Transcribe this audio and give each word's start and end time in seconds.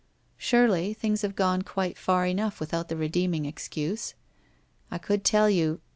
Surely 0.39 0.95
things 0.95 1.21
have 1.21 1.35
gone 1.35 1.61
quite 1.61 1.95
far 1.95 2.25
enough 2.25 2.59
without 2.59 2.89
the 2.89 2.97
redeeming 2.97 3.45
excuse? 3.45 4.15
I 4.89 4.97
could 4.97 5.23
tell 5.23 5.47
you. 5.47 5.79